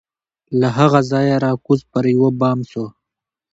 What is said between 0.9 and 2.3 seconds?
ځایه را کوز پر یوه